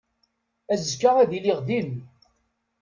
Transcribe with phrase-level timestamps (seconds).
[0.73, 1.91] Azekka ad iliɣ din.